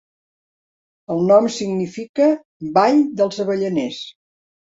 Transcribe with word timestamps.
El 1.15 1.19
nom 1.31 1.49
significa 1.57 2.29
"vall 2.79 3.05
dels 3.21 3.39
avellaners". 3.47 4.01